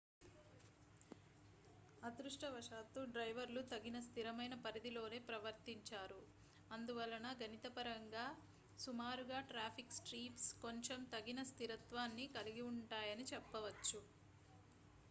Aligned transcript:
అదృష్టవశాత్తు 2.03 3.01
డ్రైవర్లు 3.11 3.61
తగిన 3.71 3.97
స్థిరమైన 3.99 4.55
పరిధిలోనే 4.63 5.19
ప్రవర్తించారు 5.27 6.19
అందువలన 6.69 7.27
గణితపరంగా 7.41 8.25
సుమారుగా 8.79 9.41
ట్రాఫిక్ 9.51 9.97
స్ట్రీమ్స్ 9.99 10.49
కొంచెం 10.61 11.01
తగిన 11.13 11.41
స్థిరత్వాన్ని 11.51 12.27
కలిగి 12.35 12.65
ఉంటాయని 12.71 13.27
చెప్పవచ్చు 13.31 14.01